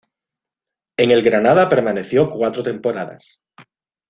[0.97, 3.39] En el Granada permaneció cuatro temporadas.